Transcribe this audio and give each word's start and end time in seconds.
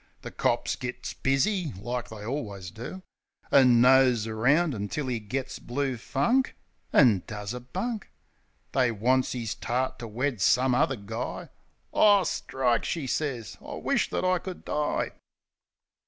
The 0.23 0.31
cops 0.31 0.75
gits 0.75 1.13
busy, 1.13 1.73
like 1.73 2.09
they 2.09 2.23
allwiz 2.25 2.73
do. 2.73 3.03
An' 3.51 3.81
nose 3.81 4.25
around 4.25 4.73
until 4.73 5.11
'e 5.11 5.19
gits 5.19 5.59
blue 5.59 5.95
funk 5.95 6.55
An' 6.91 7.21
does 7.27 7.53
a 7.53 7.59
bunk. 7.59 8.09
They 8.71 8.91
wants 8.91 9.35
'is 9.35 9.53
tart 9.53 9.99
to 9.99 10.07
wed 10.07 10.41
some 10.41 10.73
other 10.73 10.95
guy. 10.95 11.49
"Ah, 11.93 12.23
strike!" 12.23 12.83
she 12.83 13.05
sez. 13.05 13.59
"I 13.63 13.75
wish 13.75 14.09
that 14.09 14.25
I 14.25 14.39
could 14.39 14.65
die!" 14.65 15.11